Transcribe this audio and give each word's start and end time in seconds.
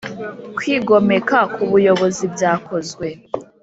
kwigomeka 0.57 1.37
ku 1.53 1.61
buyobozi 1.71 2.23
byakozwe. 2.35 3.07